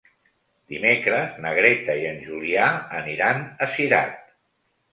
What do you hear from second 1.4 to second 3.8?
na Greta i en Julià aniran a